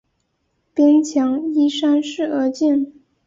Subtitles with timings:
[0.73, 2.91] 边墙依山势而建。